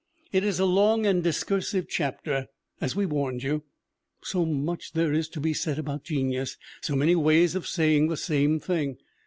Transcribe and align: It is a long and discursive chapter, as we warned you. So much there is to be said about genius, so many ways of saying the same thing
It 0.31 0.43
is 0.43 0.59
a 0.59 0.65
long 0.65 1.05
and 1.05 1.21
discursive 1.21 1.87
chapter, 1.87 2.47
as 2.81 2.95
we 2.95 3.05
warned 3.05 3.43
you. 3.43 3.65
So 4.23 4.47
much 4.47 4.93
there 4.93 5.13
is 5.13 5.29
to 5.29 5.39
be 5.39 5.53
said 5.53 5.77
about 5.77 6.05
genius, 6.05 6.57
so 6.81 6.95
many 6.95 7.15
ways 7.15 7.53
of 7.53 7.67
saying 7.67 8.07
the 8.07 8.17
same 8.17 8.59
thing 8.59 8.97